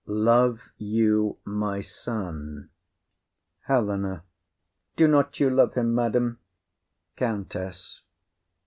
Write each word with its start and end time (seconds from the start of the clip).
Love 0.07 0.61
you 0.79 1.37
my 1.45 1.79
son? 1.79 2.71
HELENA. 3.67 4.23
Do 4.95 5.07
not 5.07 5.39
you 5.39 5.51
love 5.51 5.75
him, 5.75 5.93
madam? 5.93 6.39
COUNTESS. 7.17 8.01